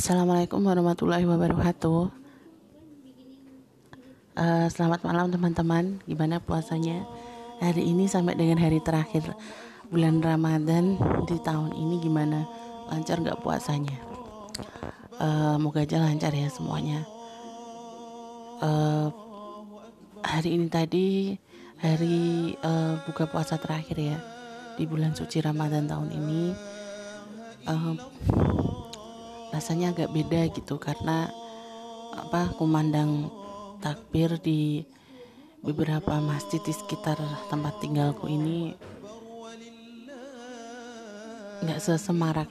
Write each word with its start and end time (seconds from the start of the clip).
Assalamualaikum 0.00 0.64
warahmatullahi 0.64 1.28
wabarakatuh. 1.28 2.08
Uh, 4.32 4.66
selamat 4.72 5.04
malam 5.04 5.28
teman-teman. 5.28 6.00
Gimana 6.08 6.40
puasanya 6.40 7.04
hari 7.60 7.84
ini 7.84 8.08
sampai 8.08 8.32
dengan 8.32 8.64
hari 8.64 8.80
terakhir 8.80 9.28
bulan 9.92 10.24
Ramadan 10.24 10.96
di 11.28 11.36
tahun 11.44 11.76
ini 11.76 12.00
gimana? 12.00 12.48
Lancar 12.88 13.20
nggak 13.20 13.44
puasanya? 13.44 13.92
Uh, 15.20 15.60
moga 15.60 15.84
aja 15.84 16.00
lancar 16.00 16.32
ya 16.32 16.48
semuanya. 16.48 17.04
Uh, 18.64 19.12
hari 20.24 20.56
ini 20.56 20.72
tadi 20.72 21.36
hari 21.76 22.56
uh, 22.64 23.04
buka 23.04 23.28
puasa 23.28 23.60
terakhir 23.60 24.00
ya 24.00 24.16
di 24.80 24.88
bulan 24.88 25.12
suci 25.12 25.44
Ramadan 25.44 25.84
tahun 25.84 26.08
ini. 26.08 26.56
Uh, 27.68 27.92
rasanya 29.50 29.90
agak 29.94 30.10
beda 30.14 30.50
gitu 30.54 30.78
karena 30.78 31.30
apa 32.14 32.50
kumandang 32.58 33.30
takbir 33.82 34.38
di 34.38 34.82
beberapa 35.60 36.18
masjid 36.22 36.58
di 36.64 36.72
sekitar 36.72 37.20
tempat 37.52 37.78
tinggalku 37.84 38.26
ini 38.30 38.72
nggak 41.60 41.76
sesemarak 41.76 42.48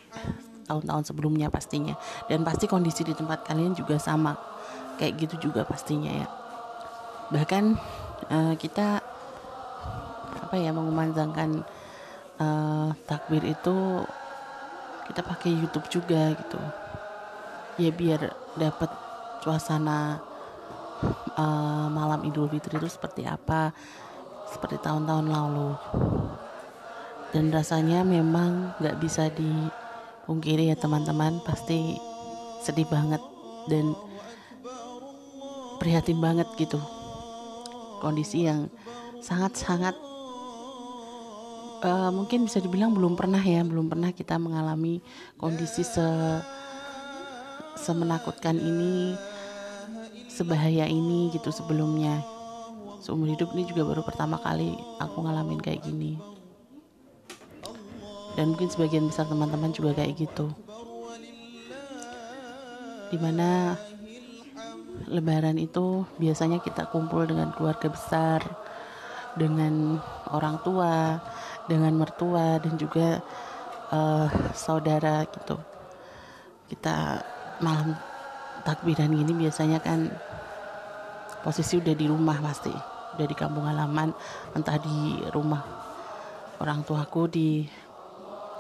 tahun-tahun 0.70 1.10
sebelumnya 1.10 1.50
pastinya. 1.50 1.98
Dan 2.30 2.46
pasti 2.46 2.70
kondisi 2.70 3.02
di 3.02 3.18
tempat 3.18 3.42
kalian 3.42 3.74
juga 3.74 3.98
sama 3.98 4.38
kayak 5.02 5.18
gitu 5.18 5.50
juga 5.50 5.66
pastinya 5.66 6.14
ya. 6.14 6.28
Bahkan 7.34 7.64
uh, 8.30 8.54
kita 8.54 9.02
apa 10.46 10.56
ya 10.58 10.70
mengumandangkan 10.70 11.66
uh, 12.38 12.94
takbir 13.10 13.42
itu 13.50 14.06
kita 15.10 15.26
pakai 15.26 15.52
YouTube 15.52 15.90
juga 15.90 16.38
gitu. 16.38 16.62
Ya 17.82 17.90
biar 17.90 18.30
dapat 18.54 18.94
suasana 19.42 20.22
uh, 21.34 21.88
malam 21.90 22.22
Idul 22.30 22.46
Fitri 22.52 22.78
itu 22.78 22.86
seperti 22.86 23.26
apa 23.26 23.74
seperti 24.54 24.78
tahun-tahun 24.82 25.28
lalu. 25.30 25.74
Dan 27.30 27.54
rasanya 27.54 28.02
memang 28.02 28.74
nggak 28.82 28.98
bisa 29.02 29.30
dipungkiri 29.34 30.70
ya 30.70 30.78
teman-teman. 30.78 31.42
Pasti 31.46 31.98
sedih 32.62 32.86
banget 32.90 33.22
dan 33.70 33.94
prihatin 35.82 36.22
banget 36.22 36.50
gitu. 36.58 36.78
Kondisi 38.02 38.46
yang 38.46 38.70
sangat-sangat 39.22 40.09
uh, 41.84 42.12
mungkin 42.12 42.48
bisa 42.48 42.60
dibilang 42.60 42.92
belum 42.96 43.16
pernah 43.16 43.40
ya 43.40 43.64
belum 43.64 43.88
pernah 43.92 44.12
kita 44.12 44.36
mengalami 44.40 45.04
kondisi 45.40 45.84
se 45.84 46.08
semenakutkan 47.80 48.60
ini 48.60 49.16
sebahaya 50.28 50.88
ini 50.88 51.32
gitu 51.36 51.52
sebelumnya. 51.52 52.24
Seumur 53.00 53.32
hidup 53.32 53.56
ini 53.56 53.64
juga 53.68 53.88
baru 53.88 54.04
pertama 54.04 54.36
kali 54.40 54.76
aku 55.00 55.24
ngalamin 55.24 55.60
kayak 55.60 55.84
gini. 55.88 56.20
Dan 58.36 58.56
mungkin 58.56 58.72
sebagian 58.72 59.08
besar 59.08 59.28
teman-teman 59.28 59.72
juga 59.72 59.96
kayak 59.96 60.16
gitu. 60.16 60.52
Di 63.10 63.18
mana 63.20 63.80
lebaran 65.08 65.56
itu 65.56 66.04
biasanya 66.20 66.60
kita 66.60 66.92
kumpul 66.92 67.24
dengan 67.24 67.56
keluarga 67.56 67.88
besar 67.88 68.44
dengan 69.40 70.00
orang 70.36 70.60
tua 70.64 71.20
dengan 71.70 71.94
mertua 71.94 72.58
dan 72.58 72.74
juga 72.82 73.22
uh, 73.94 74.28
saudara 74.58 75.22
gitu. 75.30 75.62
Kita 76.74 77.22
malam 77.62 77.94
takbiran 78.66 79.14
gini 79.14 79.46
biasanya 79.46 79.78
kan 79.80 80.10
posisi 81.46 81.80
udah 81.80 81.96
di 81.96 82.06
rumah 82.10 82.42
pasti 82.42 82.74
udah 83.16 83.26
di 83.26 83.36
kampung 83.36 83.66
halaman 83.66 84.12
entah 84.54 84.78
di 84.82 85.24
rumah 85.32 85.64
orang 86.60 86.84
tuaku 86.84 87.32
di 87.32 87.50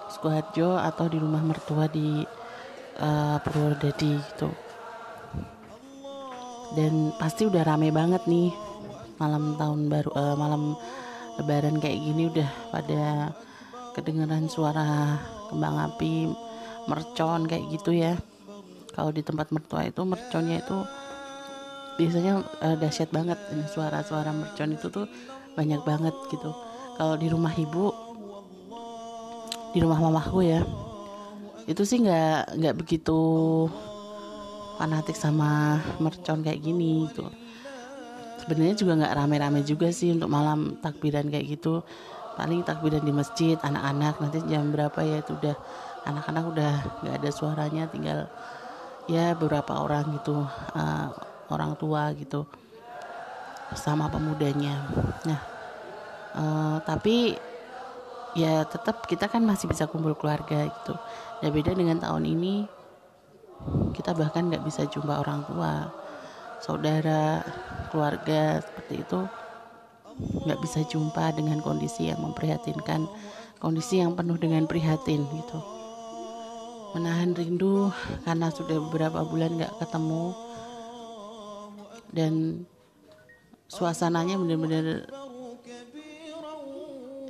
Sukoharjo 0.09 0.74
atau 0.74 1.06
di 1.06 1.22
rumah 1.22 1.44
mertua 1.46 1.86
di 1.86 2.25
uh, 2.98 3.38
Purwodadi 3.46 4.18
gitu. 4.18 4.50
Dan 6.74 7.14
pasti 7.18 7.46
udah 7.46 7.62
rame 7.66 7.94
banget 7.94 8.25
nih 8.25 8.50
malam 9.22 9.53
tahun 9.59 9.86
baru 9.86 10.09
uh, 10.16 10.36
malam 10.38 10.74
lebaran 11.39 11.79
kayak 11.79 12.00
gini 12.03 12.27
udah 12.27 12.50
pada 12.75 13.33
kedengeran 13.95 14.51
suara 14.51 15.17
kembang 15.47 15.79
api 15.91 16.29
mercon 16.85 17.47
kayak 17.47 17.66
gitu 17.73 17.95
ya. 17.95 18.19
Kalau 18.94 19.16
di 19.16 19.23
tempat 19.23 19.55
mertua 19.55 19.88
itu 19.88 20.03
merconnya 20.03 20.59
itu 20.59 20.77
biasanya 21.95 22.44
uh, 22.59 22.75
dahsyat 22.75 23.09
banget. 23.16 23.39
Suara-suara 23.72 24.35
mercon 24.35 24.75
itu 24.75 24.91
tuh 24.91 25.07
banyak 25.55 25.81
banget 25.88 26.16
gitu. 26.29 26.51
Kalau 27.00 27.16
di 27.16 27.31
rumah 27.31 27.56
ibu 27.56 28.09
di 29.69 29.77
rumah 29.85 30.01
mamaku 30.01 30.50
ya 30.50 30.66
itu 31.69 31.85
sih 31.85 32.01
nggak 32.01 32.57
nggak 32.57 32.75
begitu 32.81 33.19
fanatik 34.81 35.13
sama 35.13 35.77
mercon 36.01 36.41
kayak 36.41 36.57
gini 36.66 37.06
gitu 37.06 37.29
sebenarnya 38.41 38.75
juga 38.79 38.94
nggak 39.00 39.13
rame-rame 39.16 39.61
juga 39.67 39.91
sih 39.91 40.16
untuk 40.16 40.31
malam 40.31 40.79
takbiran 40.79 41.27
kayak 41.27 41.59
gitu. 41.59 41.83
Paling 42.39 42.63
takbiran 42.63 43.03
di 43.03 43.11
masjid 43.11 43.59
anak-anak. 43.59 44.23
Nanti 44.23 44.39
jam 44.47 44.72
berapa 44.72 45.00
ya 45.03 45.19
itu 45.19 45.35
udah 45.35 45.55
anak-anak 46.07 46.44
udah 46.47 46.73
nggak 47.03 47.16
ada 47.19 47.29
suaranya. 47.29 47.83
Tinggal 47.91 48.31
ya 49.09 49.33
beberapa 49.35 49.75
orang 49.81 50.22
gitu 50.22 50.45
uh, 50.75 51.07
orang 51.51 51.75
tua 51.75 52.13
gitu 52.16 52.47
sama 53.75 54.07
pemudanya. 54.07 54.88
Nah 55.27 55.39
uh, 56.38 56.77
tapi 56.85 57.35
ya 58.38 58.61
tetap 58.63 59.09
kita 59.09 59.25
kan 59.25 59.41
masih 59.41 59.67
bisa 59.67 59.89
kumpul 59.89 60.16
keluarga 60.16 60.69
gitu. 60.69 60.94
Ya 61.44 61.50
beda 61.51 61.75
dengan 61.75 62.00
tahun 62.00 62.23
ini 62.23 62.79
kita 63.91 64.16
bahkan 64.16 64.47
nggak 64.47 64.63
bisa 64.63 64.88
jumpa 64.88 65.19
orang 65.19 65.44
tua 65.44 65.91
saudara 66.59 67.44
keluarga 67.90 68.59
seperti 68.59 69.02
itu 69.03 69.20
nggak 70.20 70.59
bisa 70.59 70.84
jumpa 70.84 71.31
dengan 71.31 71.64
kondisi 71.64 72.12
yang 72.12 72.20
memprihatinkan 72.20 73.08
kondisi 73.59 74.03
yang 74.03 74.16
penuh 74.16 74.36
dengan 74.36 74.68
prihatin 74.68 75.24
gitu. 75.24 75.59
Menahan 76.96 77.38
rindu 77.38 77.94
karena 78.25 78.52
sudah 78.52 78.81
beberapa 78.90 79.24
bulan 79.24 79.56
nggak 79.56 79.78
ketemu 79.80 80.25
dan 82.09 82.34
suasananya 83.69 84.36
benar-benar 84.42 84.86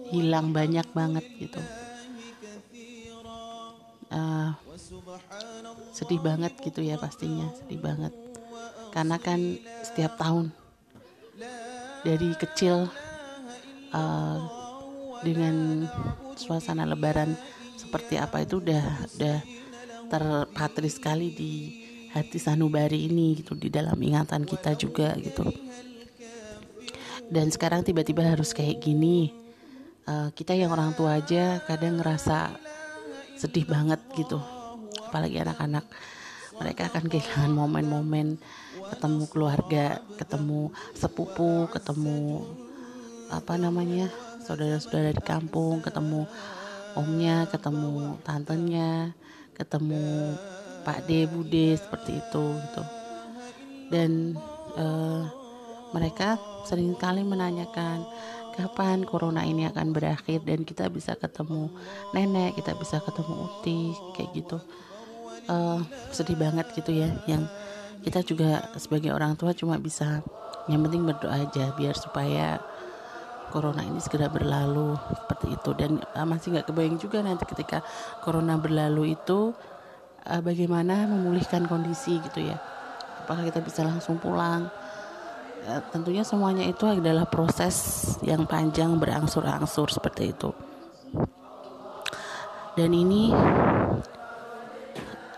hilang 0.09 0.49
banyak 0.55 0.87
banget 0.95 1.25
gitu. 1.37 1.61
Uh, 4.09 4.57
sedih 5.93 6.17
banget 6.17 6.57
gitu 6.65 6.81
ya 6.81 6.97
pastinya 6.97 7.45
sedih 7.53 7.77
banget 7.77 8.09
karena 8.89 9.17
kan 9.21 9.59
setiap 9.85 10.17
tahun 10.17 10.51
dari 12.03 12.31
kecil 12.35 12.87
uh, 13.93 14.39
dengan 15.23 15.85
suasana 16.39 16.87
lebaran 16.87 17.35
seperti 17.75 18.15
apa 18.15 18.43
itu 18.43 18.63
udah 18.63 18.85
udah 19.19 19.37
terpatri 20.09 20.89
sekali 20.89 21.27
di 21.31 21.53
hati 22.09 22.41
sanubari 22.41 23.05
ini 23.05 23.37
gitu 23.39 23.53
di 23.53 23.69
dalam 23.69 23.95
ingatan 23.99 24.43
kita 24.47 24.73
juga 24.73 25.13
gitu. 25.21 25.53
Dan 27.29 27.53
sekarang 27.53 27.85
tiba-tiba 27.85 28.25
harus 28.25 28.57
kayak 28.57 28.81
gini 28.81 29.29
uh, 30.09 30.33
kita 30.33 30.57
yang 30.57 30.73
orang 30.73 30.97
tua 30.97 31.21
aja 31.21 31.61
kadang 31.69 32.01
ngerasa 32.01 32.57
sedih 33.37 33.69
banget 33.69 34.01
gitu. 34.17 34.41
Apalagi 35.05 35.45
anak-anak 35.45 35.85
mereka 36.59 36.91
akan 36.91 37.07
kehilangan 37.07 37.55
momen-momen. 37.55 38.37
Ketemu 38.91 39.23
keluarga 39.31 40.03
ketemu 40.19 40.69
sepupu 40.93 41.71
ketemu 41.71 42.43
apa 43.29 43.55
namanya 43.55 44.09
saudara-saudara 44.43 45.13
di 45.13 45.23
kampung 45.23 45.79
ketemu 45.85 46.25
omnya 46.97 47.45
ketemu 47.47 48.17
tantenya 48.25 49.13
ketemu 49.53 50.33
Pak 50.81 51.05
D 51.05 51.29
Bude 51.29 51.77
seperti 51.77 52.17
itu 52.17 52.45
gitu. 52.57 52.83
Dan 53.93 54.35
uh, 54.75 55.29
mereka 55.93 56.37
sering 56.65 56.97
kali 56.97 57.21
menanyakan 57.21 58.05
kapan 58.57 59.05
corona 59.05 59.45
ini 59.45 59.69
akan 59.69 59.93
berakhir? 59.93 60.41
Dan 60.41 60.65
kita 60.65 60.89
bisa 60.89 61.13
ketemu 61.13 61.69
nenek 62.11 62.57
kita 62.57 62.73
bisa 62.73 62.97
ketemu 62.99 63.33
uti 63.47 63.93
kayak 64.17 64.33
gitu 64.33 64.57
uh, 65.49 65.81
sedih 66.13 66.37
banget 66.37 66.69
gitu 66.77 66.93
ya 66.93 67.09
yang 67.25 67.49
kita 67.99 68.23
juga 68.23 68.63
sebagai 68.79 69.11
orang 69.11 69.35
tua 69.35 69.51
cuma 69.51 69.75
bisa 69.75 70.23
yang 70.71 70.85
penting 70.85 71.03
berdoa 71.03 71.49
aja 71.49 71.73
biar 71.75 71.97
supaya 71.97 72.61
corona 73.49 73.81
ini 73.81 73.97
segera 73.97 74.29
berlalu 74.29 74.95
seperti 75.09 75.47
itu. 75.57 75.69
Dan 75.75 75.91
uh, 76.15 76.27
masih 76.29 76.53
nggak 76.55 76.69
kebayang 76.69 76.97
juga 77.01 77.19
nanti 77.25 77.43
ketika 77.49 77.81
corona 78.21 78.55
berlalu 78.55 79.17
itu 79.17 79.51
uh, 80.29 80.41
bagaimana 80.45 81.09
memulihkan 81.09 81.65
kondisi 81.65 82.21
gitu 82.21 82.45
ya. 82.45 82.61
Apakah 83.25 83.49
kita 83.49 83.59
bisa 83.65 83.81
langsung 83.83 84.21
pulang? 84.21 84.69
Tentunya 85.91 86.23
semuanya 86.23 86.65
itu 86.65 86.87
adalah 86.87 87.27
proses 87.27 87.77
yang 88.25 88.47
panjang 88.47 88.95
berangsur-angsur 88.95 89.91
seperti 89.91 90.31
itu. 90.31 90.49
Dan 92.73 92.95
ini 92.95 93.29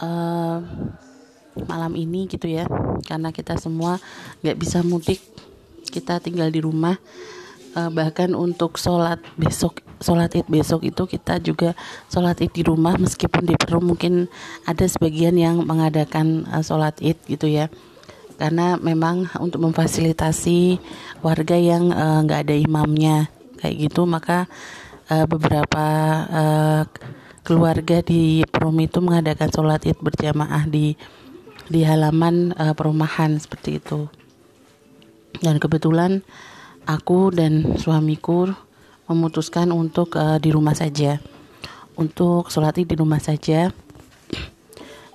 uh, 0.02 0.58
malam 1.68 1.94
ini 1.96 2.28
gitu 2.28 2.48
ya 2.48 2.66
karena 3.06 3.30
kita 3.30 3.60
semua 3.60 4.00
nggak 4.42 4.58
bisa 4.58 4.80
mudik 4.82 5.20
kita 5.92 6.24
tinggal 6.24 6.48
di 6.48 6.64
rumah. 6.64 6.96
Uh, 7.72 7.88
bahkan 7.88 8.36
untuk 8.36 8.76
sholat 8.76 9.24
besok 9.40 9.80
sholat 10.04 10.28
id 10.36 10.44
besok 10.52 10.84
itu 10.84 11.08
kita 11.08 11.40
juga 11.40 11.72
sholat 12.12 12.36
id 12.44 12.52
di 12.52 12.68
rumah 12.68 13.00
meskipun 13.00 13.48
di 13.48 13.56
Peru 13.56 13.80
mungkin 13.80 14.28
ada 14.68 14.84
sebagian 14.84 15.40
yang 15.40 15.64
mengadakan 15.64 16.44
uh, 16.52 16.60
sholat 16.60 17.00
id 17.00 17.16
gitu 17.32 17.48
ya. 17.48 17.72
Karena 18.36 18.76
memang 18.76 19.32
untuk 19.40 19.64
memfasilitasi 19.64 20.84
warga 21.24 21.56
yang 21.56 21.96
nggak 22.28 22.40
uh, 22.40 22.44
ada 22.44 22.56
imamnya 22.58 23.32
kayak 23.62 23.88
gitu 23.88 24.04
maka 24.04 24.52
uh, 25.08 25.24
beberapa 25.30 25.86
uh, 26.28 26.84
keluarga 27.42 28.02
di 28.06 28.46
Perum 28.50 28.78
itu 28.82 29.02
mengadakan 29.02 29.50
sholat 29.50 29.82
id 29.86 29.98
berjamaah 29.98 30.66
di 30.70 30.94
di 31.72 31.82
halaman 31.88 32.54
uh, 32.58 32.74
perumahan 32.78 33.38
seperti 33.40 33.82
itu. 33.82 34.08
Dan 35.40 35.58
kebetulan 35.58 36.22
aku 36.86 37.32
dan 37.34 37.80
suamiku 37.80 38.52
memutuskan 39.08 39.72
untuk 39.72 40.16
uh, 40.20 40.38
di 40.38 40.54
rumah 40.54 40.76
saja. 40.76 41.18
Untuk 41.98 42.52
sholat 42.52 42.78
di 42.78 42.96
rumah 42.96 43.20
saja. 43.20 43.72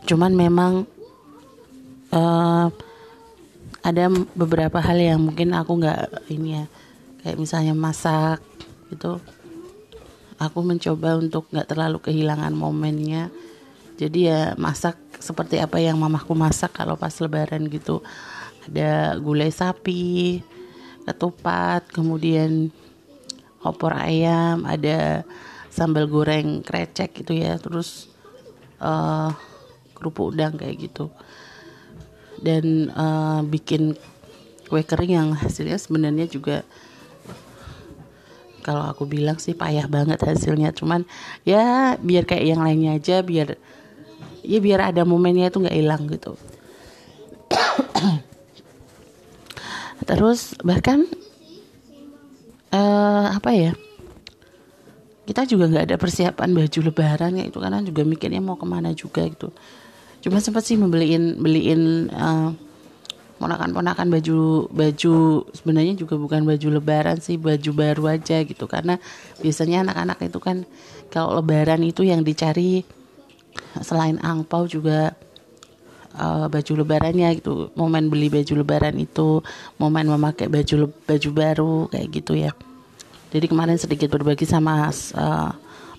Cuman 0.06 0.32
memang 0.34 0.86
uh, 2.14 2.66
ada 3.86 4.10
beberapa 4.34 4.82
hal 4.82 4.98
yang 4.98 5.22
mungkin 5.22 5.54
aku 5.54 5.78
nggak 5.78 6.30
ini 6.34 6.58
ya 6.58 6.64
kayak 7.22 7.38
misalnya 7.38 7.74
masak 7.74 8.42
gitu 8.90 9.22
aku 10.36 10.60
mencoba 10.60 11.16
untuk 11.16 11.48
nggak 11.52 11.68
terlalu 11.68 11.98
kehilangan 12.00 12.52
momennya. 12.52 13.32
Jadi 13.96 14.28
ya 14.28 14.52
masak 14.60 15.00
seperti 15.16 15.56
apa 15.56 15.80
yang 15.80 15.96
mamaku 15.96 16.36
masak 16.36 16.76
kalau 16.76 17.00
pas 17.00 17.12
lebaran 17.16 17.64
gitu. 17.72 18.04
Ada 18.68 19.16
gulai 19.16 19.48
sapi 19.48 20.42
ketupat, 21.06 21.86
kemudian 21.88 22.68
opor 23.62 23.94
ayam, 23.94 24.66
ada 24.66 25.22
sambal 25.70 26.10
goreng 26.10 26.66
krecek 26.66 27.22
gitu 27.22 27.32
ya, 27.36 27.56
terus 27.62 28.10
uh, 28.82 29.30
kerupuk 29.94 30.34
udang 30.34 30.58
kayak 30.58 30.90
gitu. 30.90 31.08
Dan 32.42 32.92
uh, 32.92 33.40
bikin 33.46 33.96
kue 34.66 34.82
kering 34.82 35.14
yang 35.14 35.30
hasilnya 35.32 35.78
sebenarnya 35.78 36.26
juga 36.26 36.66
kalau 38.66 38.82
aku 38.82 39.06
bilang 39.06 39.38
sih 39.38 39.54
payah 39.54 39.86
banget 39.86 40.18
hasilnya. 40.26 40.74
Cuman 40.74 41.06
ya 41.46 41.94
biar 42.02 42.26
kayak 42.26 42.42
yang 42.42 42.66
lainnya 42.66 42.98
aja 42.98 43.22
biar 43.22 43.54
ya 44.42 44.58
biar 44.58 44.90
ada 44.90 45.06
momennya 45.06 45.54
itu 45.54 45.62
nggak 45.62 45.78
hilang 45.78 46.10
gitu. 46.10 46.34
Terus 50.10 50.58
bahkan 50.66 51.06
uh, 52.74 53.30
apa 53.30 53.50
ya 53.54 53.72
kita 55.26 55.46
juga 55.46 55.70
nggak 55.70 55.86
ada 55.90 55.96
persiapan 55.98 56.50
baju 56.54 56.78
lebaran 56.90 57.32
ya 57.38 57.44
itu 57.46 57.58
karena 57.58 57.82
juga 57.86 58.02
mikirnya 58.02 58.42
mau 58.42 58.58
ke 58.58 58.66
mana 58.66 58.90
juga 58.98 59.22
gitu. 59.30 59.54
Cuma 60.26 60.42
sempat 60.42 60.66
sih 60.66 60.74
membeliin 60.74 61.38
beliin 61.38 62.10
uh, 62.10 62.50
ponakan-ponakan 63.36 64.08
baju 64.08 64.68
baju 64.72 65.14
sebenarnya 65.52 65.94
juga 65.96 66.16
bukan 66.16 66.48
baju 66.48 66.68
lebaran 66.80 67.20
sih 67.20 67.36
baju 67.36 67.70
baru 67.76 68.16
aja 68.16 68.40
gitu. 68.42 68.64
Karena 68.64 68.96
biasanya 69.40 69.88
anak-anak 69.88 70.18
itu 70.24 70.38
kan 70.40 70.56
kalau 71.12 71.38
lebaran 71.40 71.84
itu 71.84 72.02
yang 72.02 72.24
dicari 72.24 72.82
selain 73.80 74.16
angpau 74.20 74.64
juga 74.64 75.12
uh, 76.16 76.48
baju 76.48 76.72
lebarannya 76.82 77.28
gitu. 77.38 77.70
Momen 77.76 78.08
beli 78.08 78.32
baju 78.32 78.52
lebaran 78.64 78.96
itu 78.96 79.44
momen 79.76 80.08
memakai 80.08 80.48
baju 80.48 80.92
baju 81.04 81.30
baru 81.32 81.74
kayak 81.92 82.08
gitu 82.12 82.32
ya. 82.36 82.52
Jadi 83.30 83.52
kemarin 83.52 83.76
sedikit 83.76 84.08
berbagi 84.08 84.48
sama 84.48 84.88
uh, 84.88 85.50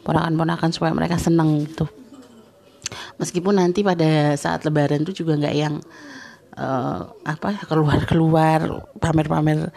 ponakan-ponakan 0.02 0.72
supaya 0.74 0.96
mereka 0.96 1.22
seneng 1.22 1.68
gitu. 1.70 1.86
Meskipun 3.20 3.60
nanti 3.60 3.84
pada 3.84 4.34
saat 4.40 4.64
lebaran 4.64 5.04
itu 5.04 5.26
juga 5.26 5.36
nggak 5.36 5.56
yang 5.58 5.76
uh, 6.58 7.08
apa 7.24 7.62
keluar-keluar 7.70 8.90
pamer-pamer 9.00 9.72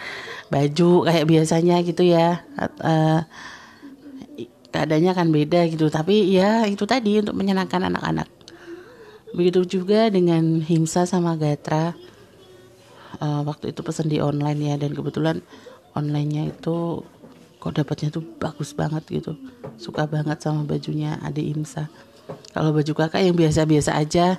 baju 0.49 1.07
kayak 1.07 1.29
biasanya 1.29 1.85
gitu 1.87 2.03
ya 2.03 2.43
uh, 2.59 3.23
keadaannya 4.71 5.13
kan 5.15 5.29
beda 5.31 5.69
gitu 5.71 5.87
tapi 5.93 6.33
ya 6.33 6.65
itu 6.67 6.83
tadi 6.89 7.23
untuk 7.23 7.37
menyenangkan 7.39 7.87
anak-anak 7.87 8.41
Begitu 9.31 9.79
juga 9.79 10.11
dengan 10.11 10.59
Himsa 10.59 11.07
sama 11.07 11.39
Gatra. 11.39 11.95
Uh, 13.21 13.43
waktu 13.45 13.75
itu 13.75 13.83
pesan 13.83 14.09
di 14.09 14.23
online 14.23 14.71
ya 14.71 14.75
dan 14.81 14.95
kebetulan 14.97 15.43
onlinenya 15.93 16.55
itu 16.55 17.05
kok 17.61 17.75
dapatnya 17.77 18.09
tuh 18.11 18.25
bagus 18.41 18.75
banget 18.75 19.07
gitu. 19.11 19.39
Suka 19.79 20.07
banget 20.11 20.43
sama 20.43 20.67
bajunya 20.67 21.19
Ade 21.23 21.47
Himsa. 21.47 21.91
Kalau 22.55 22.75
baju 22.75 22.93
kakak 22.95 23.23
yang 23.27 23.35
biasa-biasa 23.35 23.99
aja, 23.99 24.39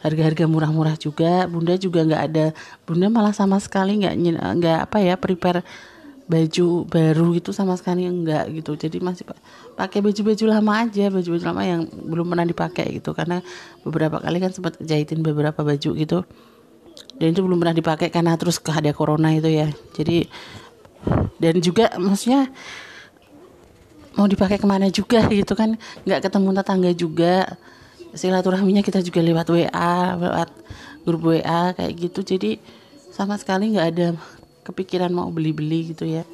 harga-harga 0.00 0.44
murah-murah 0.48 0.96
juga. 0.96 1.44
Bunda 1.46 1.76
juga 1.76 2.04
nggak 2.04 2.22
ada. 2.32 2.46
Bunda 2.88 3.06
malah 3.12 3.36
sama 3.36 3.60
sekali 3.60 4.00
nggak 4.04 4.14
nggak 4.60 4.78
apa 4.88 4.98
ya 5.00 5.14
prepare 5.20 5.64
baju 6.30 6.86
baru 6.86 7.34
itu 7.34 7.50
sama 7.50 7.74
sekali 7.74 8.06
enggak 8.06 8.46
gitu. 8.54 8.78
Jadi 8.78 9.02
masih 9.02 9.26
pakai 9.74 9.98
baju-baju 9.98 10.44
lama 10.46 10.72
aja 10.86 11.10
baju-baju 11.10 11.42
lama 11.42 11.62
yang 11.66 11.80
belum 11.90 12.26
pernah 12.30 12.46
dipakai 12.46 12.86
gitu. 13.02 13.10
Karena 13.12 13.42
beberapa 13.82 14.22
kali 14.22 14.38
kan 14.38 14.54
sempat 14.54 14.78
jahitin 14.78 15.26
beberapa 15.26 15.60
baju 15.66 15.90
gitu. 15.98 16.18
Dan 17.18 17.34
itu 17.34 17.40
belum 17.42 17.58
pernah 17.58 17.74
dipakai 17.74 18.08
karena 18.14 18.38
terus 18.38 18.62
ada 18.62 18.94
corona 18.94 19.34
itu 19.34 19.50
ya. 19.50 19.68
Jadi 19.98 20.30
dan 21.42 21.58
juga 21.58 21.90
maksudnya 21.98 22.52
mau 24.14 24.30
dipakai 24.30 24.62
ke 24.62 24.66
mana 24.70 24.86
juga 24.86 25.26
gitu 25.26 25.58
kan. 25.58 25.74
Nggak 26.06 26.30
ketemu 26.30 26.48
tetangga 26.54 26.90
juga 26.94 27.34
silaturahminya 28.14 28.82
kita 28.82 29.02
juga 29.02 29.22
lewat 29.22 29.46
WA 29.50 29.94
lewat 30.18 30.50
grup 31.06 31.22
WA 31.30 31.74
kayak 31.74 31.92
gitu. 31.96 32.20
Jadi 32.22 32.60
sama 33.10 33.38
sekali 33.38 33.74
nggak 33.74 33.88
ada 33.96 34.08
kepikiran 34.66 35.10
mau 35.10 35.30
beli-beli 35.30 35.94
gitu 35.94 36.06
ya. 36.06 36.26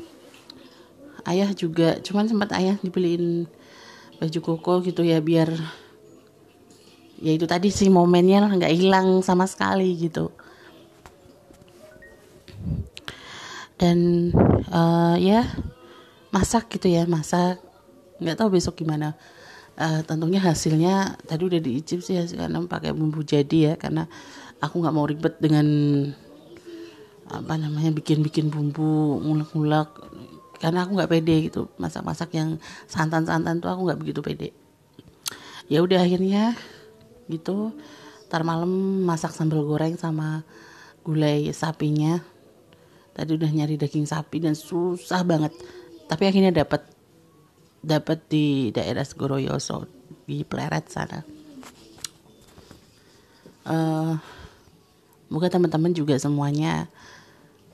Ayah 1.27 1.51
juga 1.53 1.99
cuman 2.01 2.31
sempat 2.31 2.55
ayah 2.55 2.79
dibeliin 2.79 3.51
baju 4.17 4.39
koko 4.41 4.81
gitu 4.87 5.05
ya 5.05 5.21
biar 5.21 5.53
ya 7.21 7.33
itu 7.33 7.45
tadi 7.45 7.69
sih 7.69 7.93
momennya 7.93 8.47
nggak 8.57 8.75
hilang 8.77 9.21
sama 9.21 9.45
sekali 9.45 9.93
gitu. 9.99 10.31
Dan 13.77 14.33
uh, 14.73 15.21
ya 15.21 15.45
masak 16.33 16.73
gitu 16.73 16.89
ya 16.89 17.05
masak. 17.05 17.61
Nggak 18.17 18.41
tahu 18.41 18.57
besok 18.57 18.81
gimana 18.81 19.13
uh, 19.77 20.01
tentunya 20.05 20.41
hasilnya 20.41 21.21
tadi 21.25 21.43
udah 21.47 21.61
diicip 21.61 22.01
sih 22.01 22.17
karena 22.33 22.59
pakai 22.65 22.97
bumbu 22.97 23.23
jadi 23.23 23.73
ya 23.73 23.75
karena 23.77 24.09
aku 24.61 24.81
nggak 24.81 24.95
mau 24.95 25.07
ribet 25.07 25.37
dengan 25.37 25.67
apa 27.27 27.59
namanya 27.59 27.91
bikin-bikin 27.91 28.49
bumbu 28.49 29.21
ngulek-ngulek. 29.23 29.91
Karena 30.57 30.89
aku 30.89 30.97
nggak 30.97 31.11
pede 31.13 31.37
gitu 31.53 31.69
masak-masak 31.77 32.33
yang 32.33 32.57
santan-santan 32.89 33.61
tuh 33.61 33.69
aku 33.69 33.93
nggak 33.93 34.01
begitu 34.01 34.21
pede. 34.25 34.49
Ya 35.69 35.85
udah 35.85 36.01
akhirnya 36.01 36.57
gitu 37.29 37.75
tar 38.31 38.47
malam 38.47 39.03
masak 39.03 39.35
sambal 39.35 39.67
goreng 39.67 39.99
sama 40.01 40.47
gulai 41.05 41.53
sapinya. 41.53 42.23
Tadi 43.13 43.37
udah 43.37 43.51
nyari 43.53 43.77
daging 43.77 44.09
sapi 44.09 44.41
dan 44.41 44.57
susah 44.57 45.27
banget. 45.27 45.53
Tapi 46.09 46.25
akhirnya 46.31 46.65
dapat 46.65 46.96
dapat 47.83 48.27
di 48.29 48.71
daerah 48.73 49.05
Segoroyoso 49.05 49.87
di 50.27 50.43
Pleret 50.43 50.87
sana. 50.91 51.21
Uh, 53.67 54.15
moga 55.27 55.51
teman-teman 55.51 55.91
juga 55.91 56.15
semuanya 56.23 56.87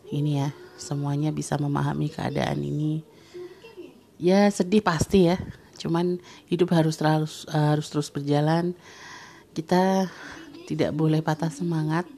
ini 0.08 0.40
ya 0.40 0.48
semuanya 0.80 1.32
bisa 1.32 1.56
memahami 1.56 2.08
keadaan 2.12 2.60
ini. 2.60 3.04
Ya 4.20 4.48
sedih 4.52 4.84
pasti 4.84 5.28
ya 5.32 5.40
cuman 5.80 6.22
hidup 6.46 6.70
harus 6.76 7.00
terus 7.00 7.48
harus 7.48 7.86
terus 7.88 8.08
berjalan. 8.12 8.76
Kita 9.52 10.08
tidak 10.68 10.92
boleh 10.96 11.20
patah 11.20 11.52
semangat. 11.52 12.08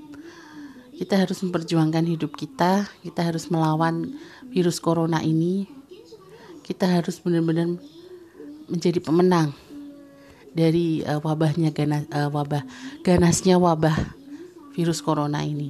Kita 0.95 1.19
harus 1.19 1.43
memperjuangkan 1.43 2.07
hidup 2.07 2.39
kita 2.39 2.87
kita 3.03 3.27
harus 3.27 3.51
melawan 3.51 4.15
virus 4.55 4.79
corona 4.79 5.19
ini 5.27 5.67
kita 6.65 6.89
harus 6.89 7.21
benar-benar 7.21 7.77
menjadi 8.73 8.99
pemenang 9.05 9.53
dari 10.57 11.05
uh, 11.05 11.21
wabahnya 11.21 11.77
ganas 11.77 12.09
uh, 12.09 12.33
wabah 12.33 12.65
ganasnya 13.05 13.61
wabah 13.61 13.95
virus 14.73 15.05
corona 15.05 15.45
ini. 15.45 15.69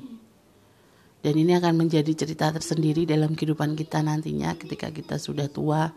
Dan 1.24 1.40
ini 1.40 1.56
akan 1.56 1.88
menjadi 1.88 2.12
cerita 2.12 2.52
tersendiri 2.52 3.08
dalam 3.08 3.32
kehidupan 3.32 3.74
kita 3.74 4.04
nantinya 4.04 4.52
ketika 4.60 4.92
kita 4.92 5.16
sudah 5.16 5.48
tua, 5.48 5.88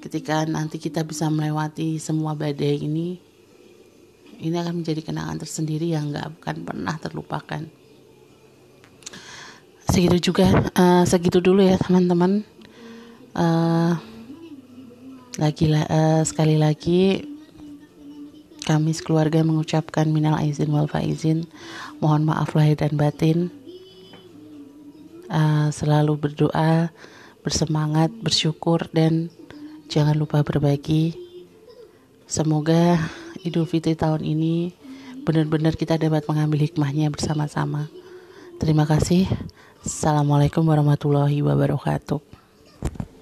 ketika 0.00 0.48
nanti 0.48 0.80
kita 0.80 1.04
bisa 1.04 1.28
melewati 1.28 2.00
semua 2.00 2.32
badai 2.32 2.80
ini. 2.80 3.20
Ini 4.34 4.56
akan 4.64 4.82
menjadi 4.82 5.04
kenangan 5.04 5.38
tersendiri 5.38 5.94
yang 5.94 6.10
gak 6.10 6.42
akan 6.42 6.66
pernah 6.66 6.96
terlupakan. 6.98 7.62
Segitu 9.84 10.32
juga, 10.32 10.48
uh, 10.74 11.04
segitu 11.06 11.38
dulu 11.44 11.60
ya 11.60 11.76
teman-teman. 11.78 12.42
Uh, 13.36 13.94
lagi 15.34 15.66
uh, 15.70 16.22
sekali 16.22 16.54
lagi 16.54 17.26
kami 18.64 18.96
sekeluarga 18.96 19.44
mengucapkan 19.44 20.08
minal 20.08 20.40
aizin 20.40 20.72
wal 20.72 20.88
faizin. 20.88 21.44
Mohon 22.00 22.32
maaf 22.32 22.56
lahir 22.56 22.80
dan 22.80 22.96
batin. 22.96 23.52
Uh, 25.28 25.68
selalu 25.68 26.16
berdoa, 26.16 26.88
bersemangat, 27.44 28.08
bersyukur 28.24 28.88
dan 28.96 29.28
jangan 29.92 30.16
lupa 30.16 30.40
berbagi. 30.40 31.12
Semoga 32.24 32.96
Idul 33.44 33.68
Fitri 33.68 33.92
tahun 33.92 34.24
ini 34.24 34.72
benar-benar 35.28 35.76
kita 35.76 36.00
dapat 36.00 36.24
mengambil 36.24 36.64
hikmahnya 36.64 37.12
bersama-sama. 37.12 37.92
Terima 38.56 38.88
kasih. 38.88 39.28
Assalamualaikum 39.84 40.64
warahmatullahi 40.64 41.44
wabarakatuh. 41.44 43.13